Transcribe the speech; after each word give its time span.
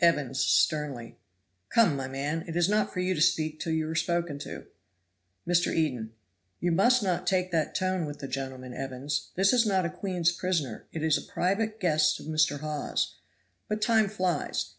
Evans 0.00 0.38
(sternly). 0.40 1.16
"Come, 1.70 1.96
my 1.96 2.06
man, 2.06 2.44
it 2.46 2.54
is 2.54 2.68
not 2.68 2.92
for 2.92 3.00
you 3.00 3.14
to 3.14 3.20
speak 3.22 3.58
till 3.58 3.72
you 3.72 3.88
are 3.88 3.94
spoken 3.94 4.38
to." 4.40 4.66
Mr. 5.48 5.74
Eden. 5.74 6.12
"You 6.60 6.70
must 6.70 7.02
not 7.02 7.26
take 7.26 7.50
that 7.52 7.74
tone 7.74 8.04
with 8.04 8.18
the 8.18 8.28
gentleman, 8.28 8.74
Evans 8.74 9.30
this 9.36 9.54
is 9.54 9.64
not 9.64 9.86
a 9.86 9.88
queen's 9.88 10.32
prisoner, 10.32 10.86
it 10.92 11.02
is 11.02 11.16
a 11.16 11.22
private 11.32 11.80
guest 11.80 12.20
of 12.20 12.26
Mr. 12.26 12.60
Hawes. 12.60 13.14
But 13.68 13.80
time 13.80 14.10
flies. 14.10 14.72